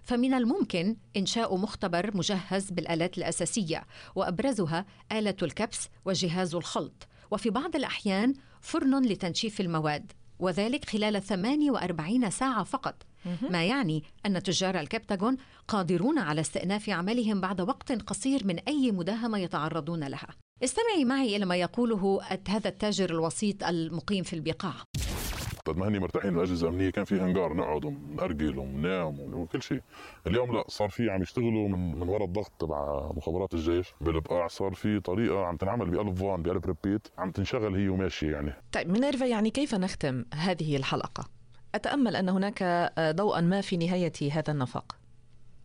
فمن 0.08 0.34
الممكن 0.34 0.96
إنشاء 1.16 1.56
مختبر 1.56 2.16
مجهز 2.16 2.70
بالآلات 2.70 3.18
الأساسية 3.18 3.86
وأبرزها 4.14 4.86
آلة 5.12 5.36
الكبس 5.42 5.88
وجهاز 6.04 6.54
الخلط. 6.54 7.08
وفي 7.30 7.50
بعض 7.50 7.76
الأحيان 7.76 8.34
فرن 8.60 9.04
لتنشيف 9.04 9.60
المواد 9.60 10.12
وذلك 10.38 10.84
خلال 10.84 11.22
48 11.22 12.30
ساعة 12.30 12.64
فقط. 12.64 13.02
ما 13.50 13.64
يعني 13.64 14.02
أن 14.26 14.42
تجار 14.42 14.80
الكبتاغون 14.80 15.36
قادرون 15.68 16.18
على 16.18 16.40
استئناف 16.40 16.90
عملهم 16.90 17.40
بعد 17.40 17.60
وقت 17.60 17.92
قصير 17.92 18.46
من 18.46 18.58
أي 18.58 18.92
مداهمة 18.92 19.38
يتعرضون 19.38 20.04
لها. 20.04 20.28
استمعي 20.64 21.04
معي 21.04 21.36
إلى 21.36 21.44
ما 21.44 21.56
يقوله 21.56 22.20
هذا 22.48 22.68
التاجر 22.68 23.10
الوسيط 23.10 23.64
المقيم 23.64 24.24
في 24.24 24.32
البقاع. 24.32 24.74
قد 25.68 25.76
ما 25.76 25.88
هني 25.88 25.98
مرتاحين 25.98 26.34
الاجهزه 26.34 26.68
الامنيه 26.68 26.90
كان 26.90 27.04
في 27.04 27.20
هنجار 27.20 27.54
نقعد 27.54 27.84
ونأرجل 27.84 28.58
وننام 28.58 29.34
وكل 29.34 29.62
شيء. 29.62 29.80
اليوم 30.26 30.52
لا 30.52 30.64
صار 30.68 30.88
في 30.88 31.10
عم 31.10 31.22
يشتغلوا 31.22 31.68
من, 31.68 31.98
من 31.98 32.08
وراء 32.08 32.24
الضغط 32.24 32.52
تبع 32.58 33.10
مخابرات 33.16 33.54
الجيش. 33.54 33.94
بالبقاع 34.00 34.46
صار 34.46 34.74
في 34.74 35.00
طريقة 35.00 35.44
عم 35.44 35.56
تنعمل 35.56 35.90
بقلب 35.90 36.14
فان 36.14 36.42
بقلب 36.42 36.66
ريبيت 36.66 37.08
عم 37.18 37.30
تنشغل 37.30 37.74
هي 37.74 37.88
وماشية 37.88 38.30
يعني. 38.32 38.52
طيب 38.72 38.90
مينيرفا 38.90 39.24
يعني 39.24 39.50
كيف 39.50 39.74
نختم 39.74 40.24
هذه 40.34 40.76
الحلقة؟ 40.76 41.28
أتأمل 41.74 42.16
أن 42.16 42.28
هناك 42.28 42.92
ضوءا 43.00 43.40
ما 43.40 43.60
في 43.60 43.76
نهاية 43.76 44.12
هذا 44.32 44.52
النفق. 44.52 44.96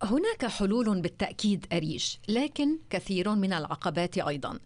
هناك 0.04 0.46
حلول 0.46 1.02
بالتأكيد 1.02 1.66
أريج 1.74 2.16
لكن 2.30 2.80
كثير 2.89 3.36
من 3.36 3.54
العقبات 3.54 4.18
أيضا. 4.18 4.60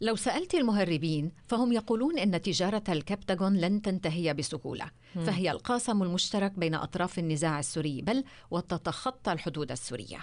لو 0.00 0.16
سألت 0.16 0.54
المهربين 0.54 1.32
فهم 1.46 1.72
يقولون 1.72 2.18
أن 2.18 2.42
تجارة 2.42 2.84
الكبتاغون 2.88 3.56
لن 3.56 3.82
تنتهي 3.82 4.34
بسهولة 4.34 4.90
فهي 5.14 5.50
القاسم 5.50 6.02
المشترك 6.02 6.52
بين 6.52 6.74
أطراف 6.74 7.18
النزاع 7.18 7.58
السوري 7.58 8.02
بل 8.02 8.24
وتتخطى 8.50 9.32
الحدود 9.32 9.70
السورية. 9.70 10.18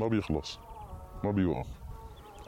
ما 0.00 0.08
بيخلص 0.08 0.58
ما 1.24 1.30
بيوقف. 1.30 1.66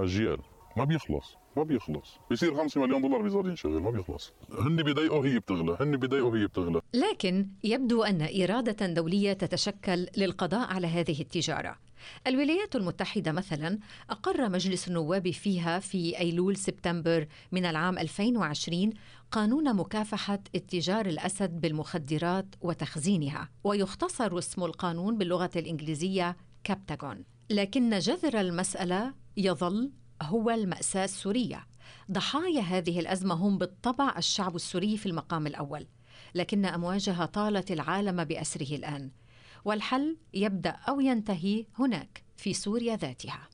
أجيال 0.00 0.38
ما 0.76 0.84
بيخلص 0.84 1.36
ما 1.56 1.62
بيخلص. 1.62 2.18
بيصير 2.30 2.56
5 2.56 2.80
مليون 2.80 3.02
دولار 3.02 3.22
بيصير 3.22 3.48
ينشغل 3.48 3.82
ما 3.82 3.90
بيخلص. 3.90 4.32
هن 4.58 4.76
بيضايقوا 4.76 5.26
هي 5.26 5.38
بتغلى 5.38 5.76
هن 5.80 5.96
بيضايقوا 5.96 6.36
هي 6.36 6.46
بتغلى. 6.46 6.80
لكن 6.94 7.48
يبدو 7.64 8.02
أن 8.02 8.42
إرادة 8.42 8.86
دولية 8.86 9.32
تتشكل 9.32 10.06
للقضاء 10.16 10.68
على 10.68 10.86
هذه 10.86 11.20
التجارة. 11.20 11.76
الولايات 12.26 12.76
المتحدة 12.76 13.32
مثلا 13.32 13.78
أقر 14.10 14.48
مجلس 14.48 14.88
النواب 14.88 15.30
فيها 15.30 15.78
في 15.78 16.18
أيلول 16.18 16.56
سبتمبر 16.56 17.26
من 17.52 17.64
العام 17.64 17.98
2020 17.98 18.90
قانون 19.30 19.76
مكافحة 19.76 20.38
اتجار 20.54 21.06
الأسد 21.06 21.60
بالمخدرات 21.60 22.46
وتخزينها 22.60 23.48
ويختصر 23.64 24.38
اسم 24.38 24.64
القانون 24.64 25.18
باللغة 25.18 25.50
الإنجليزية 25.56 26.36
كابتاغون. 26.64 27.24
لكن 27.50 27.98
جذر 27.98 28.40
المسألة 28.40 29.14
يظل 29.36 29.90
هو 30.22 30.50
المأساة 30.50 31.04
السورية. 31.04 31.66
ضحايا 32.10 32.60
هذه 32.60 33.00
الأزمة 33.00 33.34
هم 33.34 33.58
بالطبع 33.58 34.14
الشعب 34.18 34.56
السوري 34.56 34.96
في 34.96 35.06
المقام 35.06 35.46
الأول 35.46 35.86
لكن 36.34 36.66
أمواجها 36.66 37.26
طالت 37.26 37.70
العالم 37.70 38.24
بأسره 38.24 38.76
الآن. 38.76 39.10
والحل 39.64 40.16
يبدأ 40.34 40.76
أو 40.88 41.00
ينتهي 41.00 41.66
هناك 41.78 42.22
في 42.36 42.54
سوريا 42.54 42.96
ذاتها. 42.96 43.48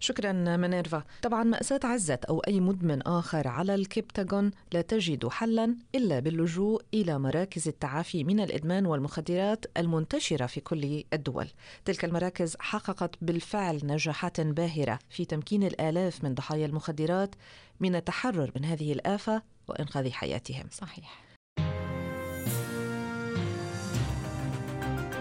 شكرا 0.00 0.32
منيرفا. 0.32 1.02
طبعا 1.22 1.44
مأساة 1.44 1.80
عزت 1.84 2.24
أو 2.24 2.40
أي 2.40 2.60
مدمن 2.60 3.02
آخر 3.02 3.48
على 3.48 3.74
الكبتاغون 3.74 4.50
لا 4.72 4.80
تجد 4.80 5.28
حلا 5.28 5.76
إلا 5.94 6.20
باللجوء 6.20 6.82
إلى 6.94 7.18
مراكز 7.18 7.68
التعافي 7.68 8.24
من 8.24 8.40
الإدمان 8.40 8.86
والمخدرات 8.86 9.64
المنتشرة 9.76 10.46
في 10.46 10.60
كل 10.60 11.04
الدول. 11.12 11.48
تلك 11.84 12.04
المراكز 12.04 12.56
حققت 12.60 13.14
بالفعل 13.22 13.80
نجاحات 13.84 14.40
باهرة 14.40 14.98
في 15.10 15.24
تمكين 15.24 15.62
الآلاف 15.62 16.24
من 16.24 16.34
ضحايا 16.34 16.66
المخدرات 16.66 17.34
من 17.80 17.94
التحرر 17.94 18.52
من 18.56 18.64
هذه 18.64 18.92
الآفة 18.92 19.42
وإنقاذ 19.68 20.10
حياتهم. 20.10 20.66
صحيح. 20.70 21.27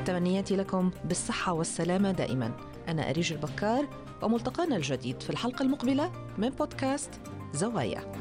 تمنياتي 0.08 0.56
لكم 0.56 0.91
بالصحة 1.06 1.54
والسلامة 1.54 2.12
دائما. 2.12 2.52
أنا 2.88 3.10
أريج 3.10 3.34
البكار 3.34 3.88
وملتقانا 4.24 4.76
الجديد 4.76 5.22
في 5.22 5.30
الحلقة 5.30 5.63
المقبلة 5.63 6.12
من 6.38 6.50
بودكاست 6.50 7.10
زوايا. 7.54 8.12